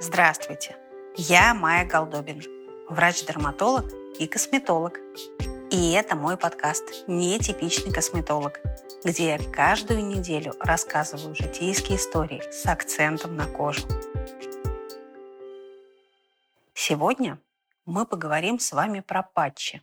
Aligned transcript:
Здравствуйте! 0.00 0.76
Я 1.16 1.54
Майя 1.54 1.84
Голдобин, 1.84 2.40
врач-дерматолог 2.88 3.84
и 4.20 4.28
косметолог. 4.28 5.00
И 5.72 5.90
это 5.90 6.14
мой 6.14 6.36
подкаст 6.36 6.84
«Нетипичный 7.08 7.92
косметолог», 7.92 8.60
где 9.04 9.30
я 9.30 9.52
каждую 9.52 10.06
неделю 10.06 10.54
рассказываю 10.60 11.34
житейские 11.34 11.98
истории 11.98 12.40
с 12.52 12.64
акцентом 12.66 13.34
на 13.34 13.48
кожу. 13.48 13.88
Сегодня 16.74 17.40
мы 17.84 18.06
поговорим 18.06 18.60
с 18.60 18.70
вами 18.70 19.00
про 19.00 19.24
патчи. 19.24 19.82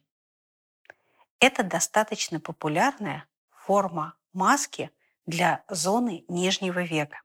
Это 1.41 1.61
достаточно 1.61 2.39
популярная 2.39 3.25
форма 3.51 4.15
маски 4.31 4.91
для 5.25 5.65
зоны 5.67 6.23
нижнего 6.29 6.83
века. 6.83 7.21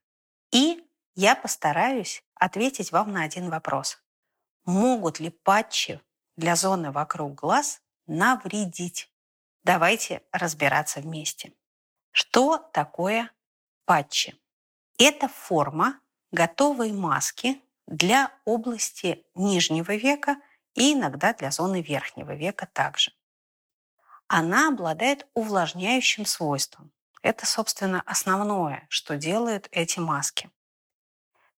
И 0.50 0.84
я 1.14 1.36
постараюсь 1.36 2.24
ответить 2.40 2.90
вам 2.90 3.12
на 3.12 3.22
один 3.22 3.50
вопрос. 3.50 4.02
Могут 4.64 5.20
ли 5.20 5.30
патчи 5.30 6.00
для 6.36 6.56
зоны 6.56 6.90
вокруг 6.90 7.34
глаз 7.34 7.80
навредить? 8.06 9.12
Давайте 9.62 10.22
разбираться 10.32 11.00
вместе. 11.00 11.52
Что 12.10 12.58
такое 12.58 13.30
патчи? 13.84 14.34
Это 14.98 15.28
форма 15.28 16.00
готовой 16.32 16.92
маски 16.92 17.60
для 17.86 18.32
области 18.44 19.24
нижнего 19.34 19.94
века 19.94 20.36
и 20.74 20.94
иногда 20.94 21.34
для 21.34 21.50
зоны 21.50 21.82
верхнего 21.82 22.34
века 22.34 22.66
также. 22.72 23.12
Она 24.28 24.68
обладает 24.68 25.26
увлажняющим 25.34 26.24
свойством. 26.24 26.92
Это, 27.22 27.44
собственно, 27.44 28.02
основное, 28.06 28.86
что 28.88 29.16
делают 29.16 29.68
эти 29.72 29.98
маски. 29.98 30.50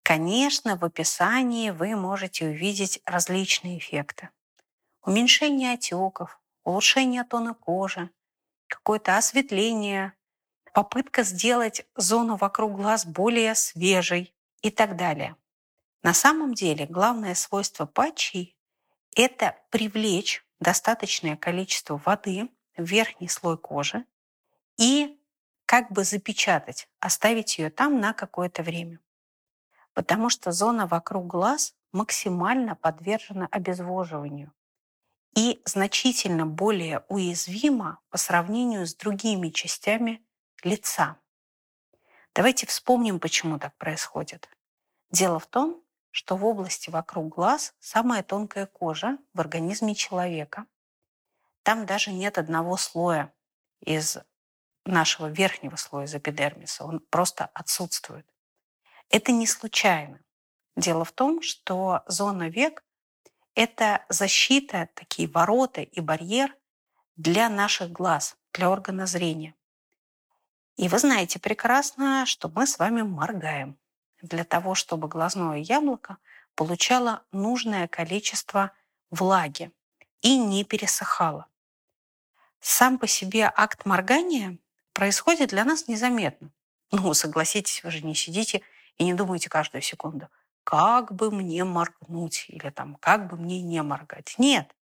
Конечно, 0.03 0.77
в 0.77 0.85
описании 0.85 1.71
вы 1.71 1.95
можете 1.95 2.47
увидеть 2.47 3.01
различные 3.07 3.79
эффекты. 3.79 4.31
Уменьшение 5.05 5.75
отеков, 5.75 6.41
улучшение 6.65 7.23
тона 7.25 7.55
кожи, 7.55 8.11
какое-то 8.67 9.17
осветление, 9.17 10.13
попытка 10.75 11.23
сделать 11.23 11.87
зону 11.95 12.37
вокруг 12.37 12.77
глаз 12.77 13.07
более 13.07 13.55
свежей 13.55 14.35
и 14.61 14.71
так 14.71 14.97
далее. 14.97 15.37
На 16.03 16.15
самом 16.15 16.53
деле 16.53 16.87
главное 16.87 17.35
свойство 17.35 17.87
патчей– 17.87 18.57
это 19.17 19.57
привлечь 19.71 20.45
достаточное 20.59 21.37
количество 21.37 22.01
воды 22.05 22.49
в 22.77 22.83
верхний 22.83 23.29
слой 23.29 23.57
кожи 23.57 24.05
и 24.79 25.21
как 25.65 25.93
бы 25.93 26.03
запечатать, 26.03 26.89
оставить 26.99 27.59
ее 27.59 27.71
там 27.71 28.01
на 28.01 28.13
какое-то 28.15 28.63
время 28.65 28.99
потому 29.95 30.31
что 30.31 30.53
зона 30.53 30.87
вокруг 30.87 31.27
глаз 31.27 31.75
максимально 31.93 32.77
подвержена 32.77 33.49
обезвоживанию 33.51 34.53
и 35.35 35.63
значительно 35.65 36.47
более 36.47 37.05
уязвима 37.09 37.99
по 38.11 38.19
сравнению 38.19 38.87
с 38.87 38.95
другими 38.95 39.49
частями 39.49 40.25
лица. 40.63 41.17
Давайте 42.35 42.67
вспомним, 42.67 43.21
почему 43.21 43.59
так 43.59 43.77
происходит. 43.77 44.49
Дело 45.11 45.39
в 45.39 45.47
том, 45.47 45.83
что 46.11 46.37
в 46.37 46.45
области 46.45 46.91
вокруг 46.91 47.35
глаз 47.35 47.75
самая 47.81 48.23
тонкая 48.23 48.67
кожа 48.67 49.19
в 49.35 49.41
организме 49.41 49.95
человека. 49.95 50.67
Там 51.63 51.87
даже 51.87 52.13
нет 52.13 52.39
одного 52.39 52.77
слоя 52.77 53.33
из 53.81 54.19
нашего 54.85 55.29
верхнего 55.29 55.77
слоя 55.77 56.07
эпидермиса. 56.07 56.85
Он 56.85 57.01
просто 57.01 57.47
отсутствует. 57.47 58.27
Это 59.13 59.31
не 59.31 59.47
случайно. 59.47 60.19
Дело 60.75 61.05
в 61.05 61.13
том, 61.13 61.43
что 61.43 62.03
зона 62.07 62.49
век– 62.49 62.83
это 63.55 64.07
защита, 64.09 64.89
такие 64.95 65.29
ворота 65.29 65.83
и 65.83 66.01
барьер 66.01 66.57
для 67.17 67.51
наших 67.51 67.93
глаз, 67.93 68.39
для 68.55 68.71
органа 68.71 69.05
зрения. 69.05 69.55
И 70.79 70.89
вы 70.89 70.99
знаете 70.99 71.39
прекрасно, 71.39 72.25
что 72.25 72.49
мы 72.49 72.67
с 72.67 72.79
вами 72.79 73.03
моргаем 73.03 73.77
для 74.23 74.45
того, 74.45 74.75
чтобы 74.75 75.09
глазное 75.09 75.59
яблоко 75.59 76.17
получало 76.55 77.23
нужное 77.33 77.89
количество 77.89 78.73
влаги 79.11 79.73
и 80.23 80.39
не 80.39 80.65
пересыхало. 80.65 81.49
Сам 82.61 82.99
по 82.99 83.07
себе 83.07 83.53
акт 83.55 83.85
моргания 83.85 84.57
происходит 84.95 85.51
для 85.51 85.65
нас 85.65 85.87
незаметно. 85.87 86.51
Ну, 86.91 87.13
согласитесь, 87.13 87.85
вы 87.85 87.91
же 87.91 88.01
не 88.01 88.15
сидите 88.15 88.63
и 89.03 89.05
не 89.05 89.15
думайте 89.15 89.51
каждую 89.51 89.83
секунду, 89.83 90.29
как 90.63 91.13
бы 91.13 91.31
мне 91.33 91.65
моргнуть 91.65 92.47
или 92.49 92.71
там, 92.71 92.95
как 93.01 93.29
бы 93.29 93.37
мне 93.37 93.61
не 93.61 93.83
моргать. 93.83 94.37
Нет. 94.39 94.75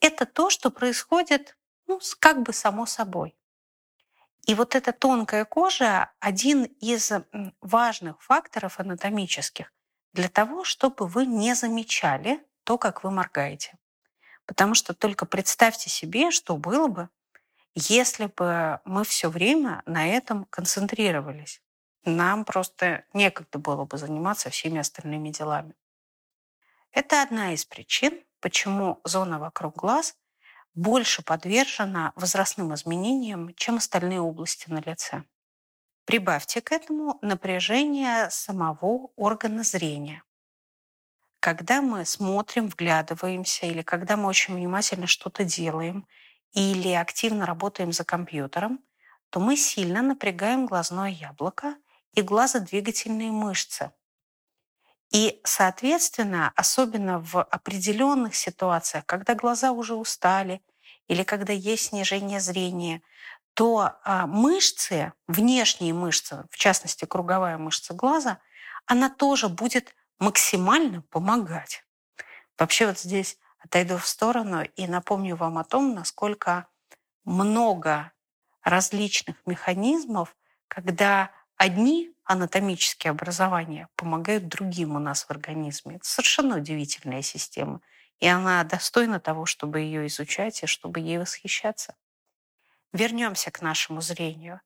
Это 0.00 0.26
то, 0.26 0.48
что 0.48 0.70
происходит 0.70 1.56
ну, 1.88 2.00
как 2.20 2.42
бы 2.42 2.52
само 2.52 2.86
собой. 2.86 3.36
И 4.46 4.54
вот 4.54 4.76
эта 4.76 4.92
тонкая 4.92 5.44
кожа– 5.44 6.12
один 6.20 6.64
из 6.64 7.12
важных 7.60 8.22
факторов 8.22 8.78
анатомических 8.78 9.72
для 10.12 10.28
того, 10.28 10.62
чтобы 10.62 11.06
вы 11.06 11.26
не 11.26 11.54
замечали 11.54 12.44
то, 12.64 12.78
как 12.78 13.02
вы 13.02 13.10
моргаете. 13.10 13.76
Потому 14.46 14.74
что 14.74 14.94
только 14.94 15.26
представьте 15.26 15.90
себе, 15.90 16.30
что 16.30 16.56
было 16.56 16.88
бы, 16.88 17.08
если 17.74 18.26
бы 18.26 18.80
мы 18.84 19.04
все 19.04 19.30
время 19.30 19.82
на 19.86 20.06
этом 20.06 20.44
концентрировались 20.46 21.61
нам 22.04 22.44
просто 22.44 23.04
некогда 23.12 23.58
было 23.58 23.84
бы 23.84 23.96
заниматься 23.96 24.50
всеми 24.50 24.78
остальными 24.78 25.30
делами. 25.30 25.74
Это 26.90 27.22
одна 27.22 27.54
из 27.54 27.64
причин, 27.64 28.22
почему 28.40 29.00
зона 29.04 29.38
вокруг 29.38 29.76
глаз 29.76 30.16
больше 30.74 31.22
подвержена 31.22 32.12
возрастным 32.16 32.74
изменениям, 32.74 33.54
чем 33.54 33.76
остальные 33.76 34.20
области 34.20 34.68
на 34.70 34.80
лице. 34.80 35.24
Прибавьте 36.04 36.60
к 36.60 36.72
этому 36.72 37.18
напряжение 37.22 38.28
самого 38.30 39.10
органа 39.16 39.62
зрения. 39.62 40.24
Когда 41.40 41.82
мы 41.82 42.04
смотрим, 42.04 42.68
вглядываемся, 42.68 43.66
или 43.66 43.82
когда 43.82 44.16
мы 44.16 44.28
очень 44.28 44.54
внимательно 44.54 45.06
что-то 45.06 45.44
делаем, 45.44 46.06
или 46.52 46.90
активно 46.90 47.46
работаем 47.46 47.92
за 47.92 48.04
компьютером, 48.04 48.80
то 49.30 49.40
мы 49.40 49.56
сильно 49.56 50.02
напрягаем 50.02 50.66
глазное 50.66 51.10
яблоко– 51.10 51.76
и 52.14 52.22
глазодвигательные 52.22 53.30
мышцы. 53.30 53.92
И, 55.10 55.40
соответственно, 55.44 56.52
особенно 56.56 57.20
в 57.20 57.42
определенных 57.42 58.34
ситуациях, 58.34 59.04
когда 59.06 59.34
глаза 59.34 59.72
уже 59.72 59.94
устали 59.94 60.62
или 61.06 61.22
когда 61.22 61.52
есть 61.52 61.88
снижение 61.88 62.40
зрения, 62.40 63.02
то 63.54 63.92
а, 64.04 64.26
мышцы, 64.26 65.12
внешние 65.26 65.92
мышцы, 65.92 66.44
в 66.50 66.56
частности 66.56 67.04
круговая 67.04 67.58
мышца 67.58 67.92
глаза, 67.92 68.38
она 68.86 69.10
тоже 69.10 69.48
будет 69.48 69.94
максимально 70.18 71.02
помогать. 71.02 71.84
Вообще 72.58 72.86
вот 72.86 72.98
здесь 72.98 73.36
отойду 73.58 73.98
в 73.98 74.06
сторону 74.06 74.62
и 74.62 74.86
напомню 74.86 75.36
вам 75.36 75.58
о 75.58 75.64
том, 75.64 75.94
насколько 75.94 76.66
много 77.24 78.12
различных 78.62 79.36
механизмов, 79.46 80.34
когда 80.68 81.30
одни 81.56 82.12
анатомические 82.24 83.10
образования 83.10 83.88
помогают 83.96 84.48
другим 84.48 84.96
у 84.96 84.98
нас 84.98 85.24
в 85.24 85.30
организме. 85.30 85.96
Это 85.96 86.06
совершенно 86.06 86.56
удивительная 86.56 87.22
система. 87.22 87.80
И 88.20 88.26
она 88.26 88.62
достойна 88.64 89.20
того, 89.20 89.46
чтобы 89.46 89.80
ее 89.80 90.06
изучать 90.06 90.62
и 90.62 90.66
чтобы 90.66 91.00
ей 91.00 91.18
восхищаться. 91.18 91.94
Вернемся 92.92 93.50
к 93.50 93.62
нашему 93.62 94.00
зрению. 94.00 94.60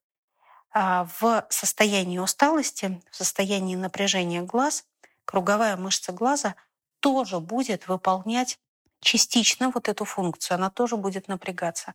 А, 0.71 1.09
в 1.21 1.47
состоянии 1.49 2.19
усталости, 2.19 3.01
в 3.11 3.17
состоянии 3.17 3.77
напряжения 3.77 4.43
глаз, 4.43 4.85
круговая 5.25 5.77
мышца 5.77 6.13
глаза 6.13 6.55
тоже 7.01 7.41
будет 7.41 7.89
выполнять 7.89 8.59
частично 9.01 9.71
вот 9.71 9.89
эту 9.89 10.05
функцию, 10.05 10.57
она 10.57 10.71
тоже 10.71 10.97
будет 10.97 11.29
напрягаться. 11.29 11.95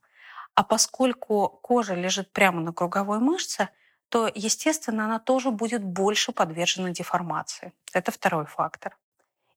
А 0.55 0.63
поскольку 0.63 1.47
кожа 1.61 1.93
лежит 1.93 2.31
прямо 2.31 2.61
на 2.61 2.73
круговой 2.73 3.19
мышце– 3.19 3.69
то, 4.11 4.29
естественно, 4.35 5.05
она 5.05 5.19
тоже 5.19 5.51
будет 5.51 5.81
больше 5.81 6.33
подвержена 6.33 6.89
деформации. 6.89 7.71
Это 7.93 8.11
второй 8.11 8.45
фактор. 8.45 8.97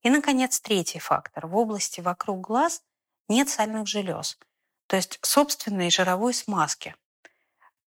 И, 0.02 0.10
наконец, 0.10 0.60
третий 0.60 1.00
фактор. 1.00 1.48
В 1.48 1.56
области 1.56 2.00
вокруг 2.00 2.40
глаз 2.40 2.84
нет 3.28 3.48
сальных 3.48 3.88
желез, 3.88 4.38
то 4.86 4.94
есть 4.94 5.18
собственной 5.22 5.90
жировой 5.90 6.34
смазки. 6.34 6.94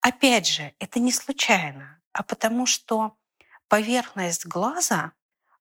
Опять 0.02 0.46
же, 0.46 0.74
это 0.80 1.00
не 1.00 1.14
случайно, 1.14 2.02
а 2.12 2.22
потому 2.22 2.66
что 2.66 3.16
поверхность 3.70 4.46
глаза, 4.46 5.14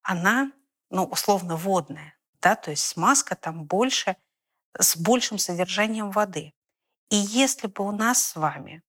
она, 0.02 0.50
ну, 0.90 1.04
условно, 1.04 1.54
водная, 1.54 2.18
да, 2.40 2.56
то 2.56 2.72
есть 2.72 2.84
смазка 2.84 3.36
там 3.36 3.64
больше, 3.64 4.16
с 4.76 4.96
большим 4.96 5.38
содержанием 5.38 6.10
воды. 6.10 6.52
И 7.10 7.16
если 7.16 7.68
бы 7.68 7.84
у 7.86 7.92
нас 7.92 8.20
с 8.24 8.34
вами 8.34 8.82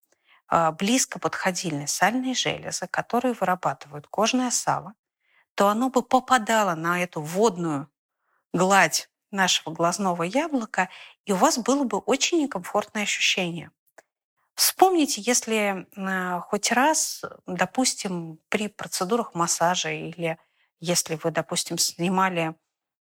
близко 0.49 1.19
подходили 1.19 1.85
сальные 1.85 2.33
железы, 2.33 2.88
которые 2.88 3.33
вырабатывают 3.33 4.07
кожное 4.07 4.51
сало, 4.51 4.94
то 5.55 5.67
оно 5.67 5.89
бы 5.89 6.03
попадало 6.03 6.75
на 6.75 7.01
эту 7.01 7.21
водную 7.21 7.89
гладь 8.53 9.09
нашего 9.31 9.73
глазного 9.73 10.23
яблока, 10.23 10.89
и 11.25 11.33
у 11.33 11.35
вас 11.35 11.57
было 11.57 11.83
бы 11.83 11.97
очень 11.97 12.41
некомфортное 12.41 13.03
ощущение. 13.03 13.71
Вспомните, 14.55 15.21
если 15.21 15.85
э, 15.95 16.39
хоть 16.41 16.71
раз, 16.71 17.23
допустим, 17.45 18.39
при 18.49 18.67
процедурах 18.69 19.35
массажа 19.35 19.91
или 19.91 20.39
если 20.79 21.15
вы, 21.21 21.31
допустим, 21.31 21.77
снимали 21.77 22.55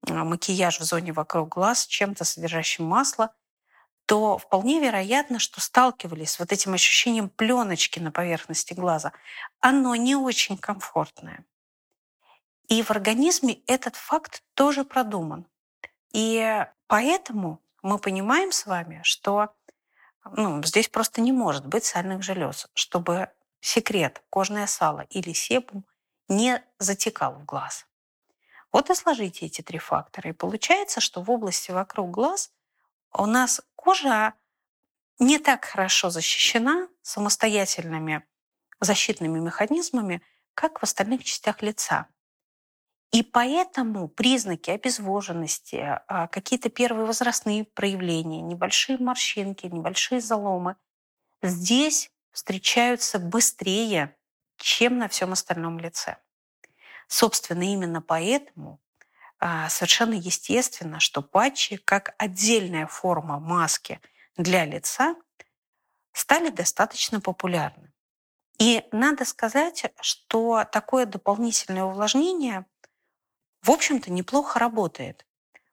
э, 0.06 0.12
макияж 0.14 0.80
в 0.80 0.84
зоне 0.84 1.12
вокруг 1.12 1.50
глаз 1.50 1.86
чем-то 1.86 2.24
содержащим 2.24 2.84
масло, 2.84 3.34
то 4.06 4.38
вполне 4.38 4.80
вероятно, 4.80 5.38
что 5.38 5.60
сталкивались 5.60 6.32
с 6.32 6.38
вот 6.38 6.52
этим 6.52 6.74
ощущением 6.74 7.28
пленочки 7.28 7.98
на 7.98 8.10
поверхности 8.10 8.74
глаза. 8.74 9.12
Оно 9.60 9.94
не 9.94 10.16
очень 10.16 10.58
комфортное. 10.58 11.44
И 12.68 12.82
в 12.82 12.90
организме 12.90 13.60
этот 13.66 13.96
факт 13.96 14.42
тоже 14.54 14.84
продуман. 14.84 15.46
И 16.12 16.66
поэтому 16.86 17.60
мы 17.82 17.98
понимаем 17.98 18.52
с 18.52 18.66
вами, 18.66 19.00
что 19.02 19.54
ну, 20.30 20.62
здесь 20.62 20.88
просто 20.88 21.20
не 21.20 21.32
может 21.32 21.66
быть 21.66 21.84
сальных 21.84 22.22
желез, 22.22 22.68
чтобы 22.74 23.28
секрет, 23.60 24.22
кожное 24.30 24.66
сало 24.66 25.06
или 25.10 25.32
себум 25.32 25.84
не 26.28 26.62
затекал 26.78 27.34
в 27.34 27.44
глаз. 27.44 27.86
Вот 28.72 28.88
и 28.88 28.94
сложите 28.94 29.46
эти 29.46 29.60
три 29.60 29.78
фактора. 29.78 30.30
И 30.30 30.32
получается, 30.32 31.00
что 31.00 31.22
в 31.22 31.30
области 31.30 31.70
вокруг 31.70 32.10
глаз 32.10 32.50
у 33.12 33.26
нас 33.26 33.60
кожа 33.76 34.34
не 35.18 35.38
так 35.38 35.64
хорошо 35.64 36.10
защищена 36.10 36.88
самостоятельными 37.02 38.24
защитными 38.80 39.38
механизмами, 39.38 40.22
как 40.54 40.80
в 40.80 40.82
остальных 40.82 41.24
частях 41.24 41.62
лица. 41.62 42.08
И 43.12 43.22
поэтому 43.22 44.08
признаки 44.08 44.70
обезвоженности, 44.70 46.00
а, 46.08 46.28
какие-то 46.28 46.70
первые 46.70 47.04
возрастные 47.04 47.64
проявления, 47.64 48.40
небольшие 48.40 48.98
морщинки, 48.98 49.66
небольшие 49.66 50.20
заломы 50.20 50.76
здесь 51.42 52.10
встречаются 52.30 53.18
быстрее, 53.18 54.16
чем 54.56 54.98
на 54.98 55.08
всем 55.08 55.32
остальном 55.32 55.78
лице. 55.78 56.16
Собственно, 57.06 57.62
именно 57.62 58.00
поэтому 58.00 58.80
совершенно 59.68 60.14
естественно, 60.14 61.00
что 61.00 61.22
патчи, 61.22 61.76
как 61.76 62.14
отдельная 62.18 62.86
форма 62.86 63.40
маски 63.40 64.00
для 64.36 64.64
лица, 64.64 65.16
стали 66.12 66.50
достаточно 66.50 67.20
популярны. 67.20 67.92
И 68.58 68.84
надо 68.92 69.24
сказать, 69.24 69.92
что 70.00 70.64
такое 70.70 71.06
дополнительное 71.06 71.84
увлажнение 71.84 72.66
в 73.62 73.70
общем-то, 73.70 74.10
неплохо 74.10 74.58
работает. 74.58 75.24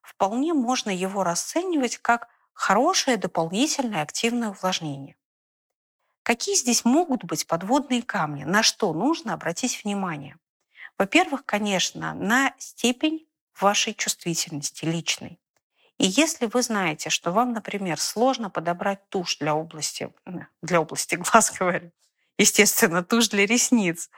Вполне 0.01 0.53
можно 0.53 0.91
его 0.91 1.23
расценивать 1.23 1.97
как 1.97 2.29
хорошее 2.53 3.17
дополнительное 3.17 4.03
активное 4.03 4.49
увлажнение. 4.49 5.15
Какие 6.21 6.55
здесь 6.55 6.85
могут 6.85 7.23
быть 7.23 7.47
подводные 7.47 8.03
камни? 8.03 8.43
На 8.43 8.61
что 8.61 8.93
нужно 8.93 9.33
обратить 9.33 9.83
внимание? 9.83 10.37
Во-первых, 10.99 11.45
конечно, 11.45 12.13
на 12.13 12.53
степень 12.59 13.27
вашей 13.61 13.93
чувствительности 13.93 14.85
личной. 14.85 15.39
И 15.97 16.05
если 16.05 16.45
вы 16.45 16.61
знаете, 16.63 17.09
что 17.09 17.31
вам, 17.31 17.53
например, 17.53 17.99
сложно 17.99 18.49
подобрать 18.49 19.07
тушь 19.09 19.37
для 19.37 19.53
области, 19.53 20.11
для 20.61 20.81
области 20.81 21.15
глаз, 21.15 21.51
говорю, 21.59 21.91
естественно, 22.37 23.03
тушь 23.03 23.27
для 23.27 23.45
ресниц, 23.45 24.09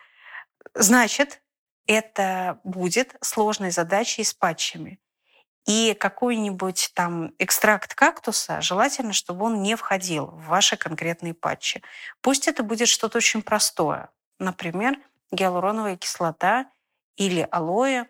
значит, 0.75 1.41
это 1.87 2.59
будет 2.63 3.15
сложной 3.21 3.71
задачей 3.71 4.23
с 4.23 4.33
патчами. 4.33 4.99
И 5.67 5.95
какой-нибудь 5.99 6.91
там 6.95 7.33
экстракт 7.37 7.93
кактуса, 7.93 8.61
желательно, 8.61 9.13
чтобы 9.13 9.45
он 9.45 9.61
не 9.61 9.75
входил 9.75 10.27
в 10.27 10.45
ваши 10.47 10.75
конкретные 10.75 11.33
патчи. 11.33 11.83
Пусть 12.21 12.47
это 12.47 12.63
будет 12.63 12.87
что-то 12.87 13.17
очень 13.17 13.41
простое. 13.43 14.09
Например, 14.39 14.97
гиалуроновая 15.31 15.97
кислота 15.97 16.65
или 17.15 17.47
алоэ, 17.51 18.07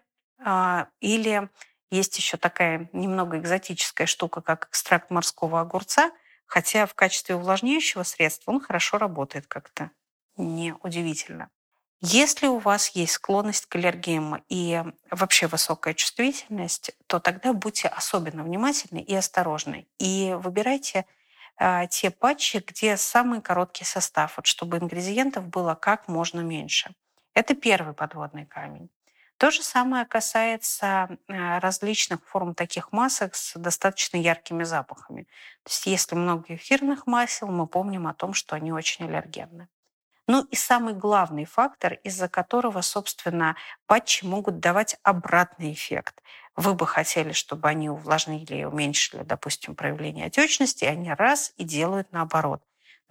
или 0.99 1.49
есть 1.91 2.17
еще 2.17 2.37
такая 2.37 2.89
немного 2.93 3.37
экзотическая 3.37 4.07
штука, 4.07 4.41
как 4.41 4.69
экстракт 4.69 5.11
морского 5.11 5.59
огурца, 5.59 6.11
хотя 6.45 6.85
в 6.85 6.93
качестве 6.93 7.35
увлажняющего 7.35 8.03
средства 8.03 8.51
он 8.51 8.61
хорошо 8.61 8.97
работает 8.97 9.47
как-то. 9.47 9.91
Неудивительно. 10.37 11.49
Если 12.03 12.47
у 12.47 12.57
вас 12.57 12.89
есть 12.95 13.13
склонность 13.13 13.67
к 13.67 13.75
аллергиям 13.75 14.43
и 14.49 14.83
вообще 15.11 15.45
высокая 15.45 15.93
чувствительность, 15.93 16.91
то 17.05 17.19
тогда 17.19 17.53
будьте 17.53 17.89
особенно 17.89 18.43
внимательны 18.43 18.99
и 18.99 19.13
осторожны. 19.13 19.85
И 19.99 20.35
выбирайте 20.39 21.05
э, 21.59 21.87
те 21.91 22.09
патчи, 22.09 22.63
где 22.65 22.97
самый 22.97 23.39
короткий 23.41 23.83
состав, 23.83 24.37
вот, 24.37 24.47
чтобы 24.47 24.77
ингредиентов 24.77 25.45
было 25.47 25.75
как 25.75 26.07
можно 26.07 26.39
меньше. 26.39 26.91
Это 27.35 27.53
первый 27.53 27.93
подводный 27.93 28.47
камень. 28.47 28.89
То 29.41 29.49
же 29.49 29.63
самое 29.63 30.05
касается 30.05 31.17
э, 31.27 31.57
различных 31.57 32.23
форм 32.27 32.53
таких 32.53 32.91
масок 32.91 33.33
с 33.33 33.57
достаточно 33.57 34.17
яркими 34.17 34.63
запахами. 34.63 35.23
То 35.63 35.71
есть 35.71 35.87
если 35.87 36.13
много 36.13 36.53
эфирных 36.53 37.07
масел, 37.07 37.47
мы 37.47 37.65
помним 37.65 38.05
о 38.05 38.13
том, 38.13 38.35
что 38.35 38.55
они 38.55 38.71
очень 38.71 39.05
аллергенны. 39.05 39.67
Ну 40.27 40.43
и 40.43 40.55
самый 40.55 40.93
главный 40.93 41.45
фактор, 41.45 41.93
из-за 42.03 42.29
которого, 42.29 42.81
собственно, 42.81 43.55
патчи 43.87 44.25
могут 44.25 44.59
давать 44.59 44.97
обратный 45.01 45.73
эффект. 45.73 46.21
Вы 46.55 46.75
бы 46.75 46.85
хотели, 46.85 47.31
чтобы 47.31 47.67
они 47.67 47.89
увлажнили 47.89 48.57
и 48.57 48.65
уменьшили, 48.65 49.23
допустим, 49.23 49.73
проявление 49.73 50.27
отечности, 50.27 50.83
и 50.83 50.87
они 50.87 51.11
раз 51.11 51.51
и 51.57 51.63
делают 51.63 52.11
наоборот. 52.11 52.61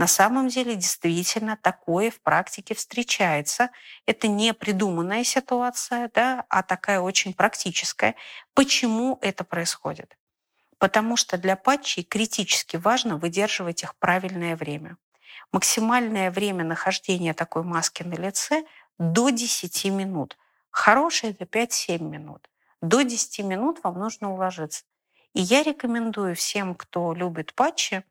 На 0.00 0.06
самом 0.06 0.48
деле 0.48 0.76
действительно 0.76 1.58
такое 1.60 2.10
в 2.10 2.22
практике 2.22 2.74
встречается. 2.74 3.68
Это 4.06 4.28
не 4.28 4.54
придуманная 4.54 5.24
ситуация, 5.24 6.10
да, 6.14 6.46
а 6.48 6.62
такая 6.62 7.00
очень 7.02 7.34
практическая. 7.34 8.14
Почему 8.54 9.18
это 9.20 9.44
происходит? 9.44 10.16
Потому 10.78 11.18
что 11.18 11.36
для 11.36 11.54
патчей 11.54 12.02
критически 12.02 12.78
важно 12.78 13.18
выдерживать 13.18 13.82
их 13.82 13.94
правильное 13.96 14.56
время. 14.56 14.96
Максимальное 15.52 16.30
время 16.30 16.64
нахождения 16.64 17.34
такой 17.34 17.62
маски 17.62 18.02
на 18.02 18.14
лице 18.14 18.64
до 18.96 19.28
10 19.28 19.84
минут. 19.92 20.38
Хорошее 20.70 21.34
это 21.34 21.44
5-7 21.44 22.02
минут. 22.02 22.48
До 22.80 23.02
10 23.02 23.40
минут 23.40 23.80
вам 23.82 23.98
нужно 23.98 24.32
уложиться. 24.32 24.82
И 25.34 25.42
я 25.42 25.62
рекомендую 25.62 26.34
всем, 26.36 26.74
кто 26.74 27.12
любит 27.12 27.52
патчи, 27.52 28.02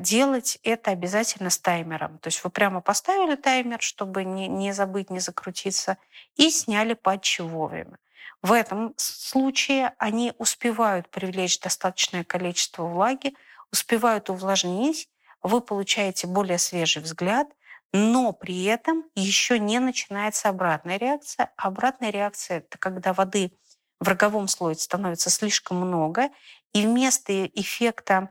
делать 0.00 0.58
это 0.62 0.90
обязательно 0.90 1.48
с 1.48 1.58
таймером. 1.58 2.18
То 2.18 2.28
есть 2.28 2.44
вы 2.44 2.50
прямо 2.50 2.80
поставили 2.80 3.34
таймер, 3.34 3.80
чтобы 3.80 4.24
не, 4.24 4.46
не 4.46 4.72
забыть, 4.72 5.08
не 5.08 5.20
закрутиться, 5.20 5.96
и 6.36 6.50
сняли 6.50 6.94
патчи 6.94 7.40
вовремя. 7.40 7.98
В 8.42 8.52
этом 8.52 8.94
случае 8.96 9.94
они 9.98 10.32
успевают 10.38 11.08
привлечь 11.08 11.58
достаточное 11.60 12.24
количество 12.24 12.84
влаги, 12.84 13.34
успевают 13.72 14.30
увлажнить, 14.30 15.08
вы 15.42 15.60
получаете 15.60 16.26
более 16.26 16.58
свежий 16.58 17.02
взгляд, 17.02 17.48
но 17.92 18.32
при 18.32 18.64
этом 18.64 19.04
еще 19.14 19.58
не 19.58 19.78
начинается 19.78 20.48
обратная 20.48 20.98
реакция. 20.98 21.52
Обратная 21.56 22.10
реакция– 22.10 22.58
это 22.58 22.76
когда 22.76 23.12
воды 23.12 23.52
в 23.98 24.08
роговом 24.08 24.46
слое 24.46 24.74
становится 24.74 25.30
слишком 25.30 25.78
много, 25.78 26.28
и 26.72 26.86
вместо 26.86 27.46
эффекта 27.46 28.30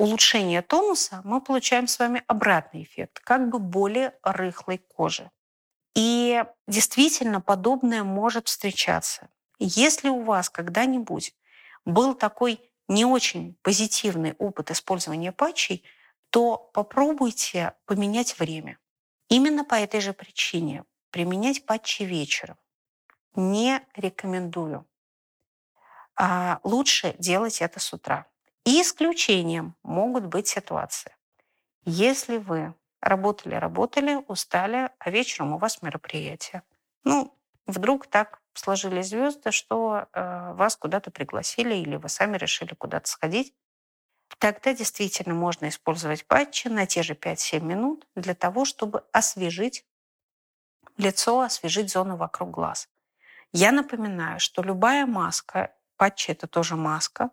улучшения 0.00 0.62
тонуса 0.62 1.20
мы 1.24 1.42
получаем 1.42 1.86
с 1.86 1.98
вами 1.98 2.24
обратный 2.26 2.84
эффект, 2.84 3.20
как 3.20 3.50
бы 3.50 3.58
более 3.58 4.14
рыхлой 4.22 4.78
кожи. 4.78 5.30
И 5.94 6.42
действительно 6.66 7.42
подобное 7.42 8.02
может 8.02 8.48
встречаться. 8.48 9.28
Если 9.58 10.08
у 10.08 10.22
вас 10.22 10.48
когда-нибудь 10.48 11.34
был 11.84 12.14
такой 12.14 12.60
не 12.88 13.04
очень 13.04 13.56
позитивный 13.60 14.34
опыт 14.38 14.70
использования 14.70 15.32
патчей, 15.32 15.84
то 16.30 16.56
попробуйте 16.72 17.74
поменять 17.84 18.38
время. 18.38 18.78
Именно 19.28 19.64
по 19.64 19.74
этой 19.74 20.00
же 20.00 20.14
причине 20.14 20.84
применять 21.10 21.66
патчи 21.66 22.04
вечером 22.04 22.56
не 23.34 23.82
рекомендую. 23.94 24.86
А 26.16 26.60
лучше 26.64 27.14
делать 27.18 27.60
это 27.60 27.80
с 27.80 27.92
утра. 27.92 28.26
И 28.64 28.82
исключением 28.82 29.74
могут 29.82 30.26
быть 30.26 30.48
ситуации. 30.48 31.14
Если 31.84 32.36
вы 32.36 32.74
работали-работали, 33.00 34.22
устали, 34.28 34.90
а 34.98 35.10
вечером 35.10 35.54
у 35.54 35.58
вас 35.58 35.82
мероприятие. 35.82 36.62
Ну, 37.04 37.34
вдруг 37.66 38.06
так 38.06 38.40
сложились 38.54 39.08
звезды, 39.08 39.52
что 39.52 40.08
э, 40.12 40.52
вас 40.54 40.76
куда-то 40.76 41.10
пригласили 41.10 41.74
или 41.74 41.96
вы 41.96 42.08
сами 42.08 42.36
решили 42.36 42.74
куда-то 42.74 43.08
сходить. 43.08 43.54
Тогда 44.38 44.74
действительно 44.74 45.34
можно 45.34 45.68
использовать 45.68 46.26
патчи 46.26 46.68
на 46.68 46.86
те 46.86 47.02
же 47.02 47.14
5-7 47.14 47.60
минут 47.60 48.06
для 48.14 48.34
того, 48.34 48.64
чтобы 48.64 49.04
освежить 49.12 49.84
лицо, 50.96 51.40
освежить 51.40 51.90
зону 51.90 52.16
вокруг 52.16 52.50
глаз. 52.50 52.88
Я 53.52 53.72
напоминаю, 53.72 54.38
что 54.38 54.62
любая 54.62 55.06
маска, 55.06 55.74
патчи 55.96 56.30
это 56.30 56.46
тоже 56.46 56.76
маска, 56.76 57.30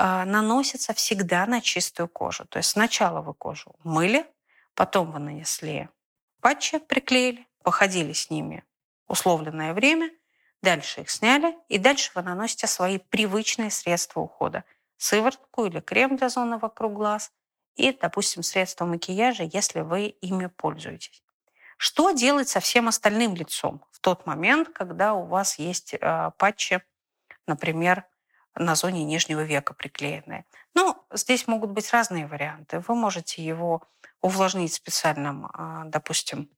наносится 0.00 0.94
всегда 0.94 1.46
на 1.46 1.60
чистую 1.60 2.08
кожу. 2.08 2.46
То 2.46 2.58
есть 2.58 2.70
сначала 2.70 3.20
вы 3.20 3.34
кожу 3.34 3.74
мыли, 3.84 4.26
потом 4.74 5.10
вы 5.12 5.18
нанесли 5.18 5.88
патчи, 6.40 6.78
приклеили, 6.78 7.46
походили 7.62 8.12
с 8.12 8.30
ними 8.30 8.64
условленное 9.10 9.74
время, 9.74 10.10
дальше 10.62 11.02
их 11.02 11.10
сняли, 11.10 11.56
и 11.68 11.78
дальше 11.78 12.12
вы 12.14 12.22
наносите 12.22 12.66
свои 12.66 12.98
привычные 12.98 13.70
средства 13.70 14.20
ухода. 14.20 14.64
Сыворотку 14.96 15.66
или 15.66 15.80
крем 15.80 16.16
для 16.16 16.28
зоны 16.28 16.58
вокруг 16.58 16.94
глаз 16.94 17.32
и, 17.74 17.92
допустим, 17.92 18.42
средства 18.42 18.84
макияжа, 18.84 19.42
если 19.42 19.80
вы 19.80 20.06
ими 20.06 20.46
пользуетесь. 20.46 21.22
Что 21.76 22.12
делать 22.12 22.48
со 22.48 22.60
всем 22.60 22.88
остальным 22.88 23.34
лицом 23.34 23.84
в 23.90 24.00
тот 24.00 24.26
момент, 24.26 24.68
когда 24.68 25.14
у 25.14 25.24
вас 25.24 25.58
есть 25.58 25.94
э, 25.94 26.30
патчи, 26.36 26.82
например, 27.46 28.04
на 28.54 28.74
зоне 28.74 29.04
нижнего 29.04 29.42
века 29.42 29.74
приклеенные? 29.74 30.44
Ну, 30.74 30.96
здесь 31.12 31.46
могут 31.46 31.70
быть 31.70 31.92
разные 31.92 32.26
варианты. 32.26 32.80
Вы 32.80 32.94
можете 32.94 33.44
его 33.44 33.82
увлажнить 34.20 34.74
специальным, 34.74 35.46
э, 35.46 35.82
допустим, 35.86 36.50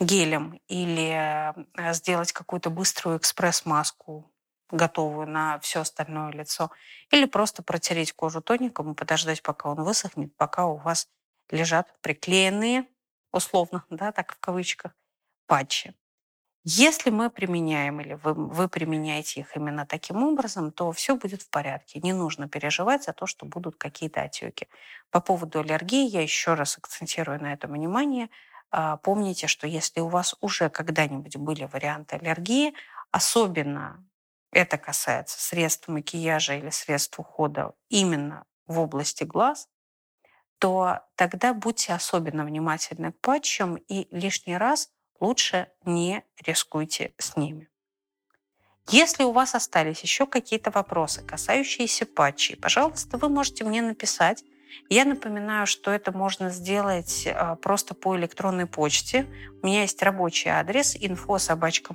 гелем 0.00 0.60
или 0.68 1.52
э, 1.76 1.92
сделать 1.94 2.32
какую-то 2.32 2.70
быструю 2.70 3.18
экспресс-маску, 3.18 4.30
готовую 4.70 5.28
на 5.28 5.58
все 5.60 5.80
остальное 5.80 6.32
лицо, 6.32 6.70
или 7.10 7.26
просто 7.26 7.62
протереть 7.62 8.12
кожу 8.12 8.40
тоником 8.40 8.92
и 8.92 8.94
подождать, 8.94 9.42
пока 9.42 9.70
он 9.70 9.82
высохнет, 9.82 10.36
пока 10.36 10.66
у 10.66 10.76
вас 10.76 11.08
лежат 11.50 11.94
приклеенные 12.00 12.86
условно, 13.32 13.84
да, 13.90 14.12
так 14.12 14.34
в 14.34 14.38
кавычках, 14.38 14.92
патчи. 15.46 15.94
Если 16.68 17.10
мы 17.10 17.30
применяем 17.30 18.00
или 18.00 18.14
вы, 18.14 18.34
вы 18.34 18.68
применяете 18.68 19.40
их 19.40 19.54
именно 19.56 19.86
таким 19.86 20.24
образом, 20.24 20.72
то 20.72 20.90
все 20.90 21.14
будет 21.14 21.42
в 21.42 21.50
порядке. 21.50 22.00
Не 22.00 22.12
нужно 22.12 22.48
переживать 22.48 23.04
за 23.04 23.12
то, 23.12 23.26
что 23.26 23.46
будут 23.46 23.76
какие-то 23.76 24.22
отеки. 24.22 24.66
По 25.10 25.20
поводу 25.20 25.60
аллергии 25.60 26.08
я 26.08 26.22
еще 26.22 26.54
раз 26.54 26.76
акцентирую 26.76 27.40
на 27.40 27.52
этом 27.52 27.70
внимание. 27.72 28.30
А, 28.72 28.96
помните, 28.96 29.46
что 29.46 29.68
если 29.68 30.00
у 30.00 30.08
вас 30.08 30.34
уже 30.40 30.68
когда-нибудь 30.68 31.36
были 31.36 31.66
варианты 31.66 32.16
аллергии, 32.16 32.74
особенно 33.12 34.04
это 34.50 34.76
касается 34.76 35.40
средств 35.40 35.86
макияжа 35.86 36.54
или 36.56 36.70
средств 36.70 37.20
ухода 37.20 37.74
именно 37.90 38.44
в 38.66 38.80
области 38.80 39.22
глаз, 39.22 39.68
то 40.58 41.00
тогда 41.16 41.54
будьте 41.54 41.92
особенно 41.92 42.44
внимательны 42.44 43.12
к 43.12 43.20
патчам 43.20 43.76
и 43.76 44.08
лишний 44.16 44.56
раз 44.56 44.90
лучше 45.20 45.68
не 45.84 46.24
рискуйте 46.44 47.12
с 47.18 47.36
ними. 47.36 47.68
Если 48.88 49.24
у 49.24 49.32
вас 49.32 49.54
остались 49.54 50.00
еще 50.02 50.26
какие-то 50.26 50.70
вопросы, 50.70 51.22
касающиеся 51.22 52.06
патчей, 52.06 52.56
пожалуйста, 52.56 53.18
вы 53.18 53.28
можете 53.28 53.64
мне 53.64 53.82
написать. 53.82 54.44
Я 54.88 55.04
напоминаю, 55.04 55.66
что 55.66 55.90
это 55.90 56.12
можно 56.12 56.50
сделать 56.50 57.26
а, 57.26 57.56
просто 57.56 57.94
по 57.94 58.16
электронной 58.16 58.66
почте. 58.66 59.26
У 59.62 59.66
меня 59.66 59.82
есть 59.82 60.00
рабочий 60.02 60.50
адрес 60.50 60.94
info 60.94 61.38
собачка 61.38 61.92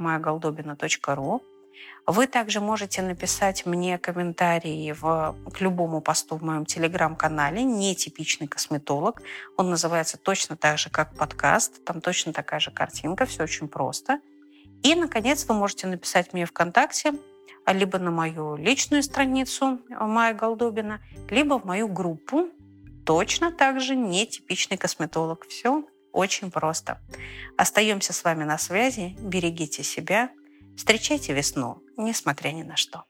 вы 2.08 2.28
также 2.28 2.60
можете 2.60 3.02
написать 3.02 3.66
мне 3.66 3.98
комментарии 3.98 4.92
в, 4.92 5.36
к 5.54 5.62
любому 5.62 6.02
посту 6.02 6.36
в 6.36 6.44
моем 6.44 6.66
телеграм-канале 6.66 7.64
«Нетипичный 7.64 8.48
косметолог». 8.48 9.22
Он 9.56 9.70
называется 9.70 10.18
точно 10.18 10.58
так 10.58 10.78
же, 10.78 10.90
как 10.90 11.16
подкаст. 11.16 11.84
Там 11.86 12.02
точно 12.02 12.34
такая 12.34 12.60
же 12.60 12.72
картинка, 12.72 13.26
все 13.26 13.44
очень 13.44 13.68
просто. 13.68 14.20
И, 14.84 14.96
наконец, 14.96 15.46
вы 15.48 15.54
можете 15.54 15.88
написать 15.88 16.34
мне 16.34 16.46
ВКонтакте, 16.46 17.14
либо 17.68 18.00
на 18.00 18.10
мою 18.10 18.56
личную 18.56 19.04
страницу 19.04 19.80
Майя 19.90 20.34
Голдобина, 20.34 21.00
либо 21.30 21.60
в 21.60 21.66
мою 21.66 21.88
группу 21.88 22.48
точно 23.06 23.52
так 23.52 23.80
же 23.80 23.96
«Нетипичный 23.96 24.78
косметолог». 24.78 25.46
Все 25.48 25.84
очень 26.12 26.50
просто. 26.50 27.00
Остаемся 27.58 28.12
с 28.12 28.24
вами 28.24 28.44
на 28.44 28.58
связи. 28.58 29.16
Берегите 29.22 29.84
себя– 29.84 30.30
Встречайте 30.76 31.34
весну, 31.34 31.84
несмотря 31.98 32.50
ни 32.52 32.64
на 32.64 32.76
что. 32.76 33.06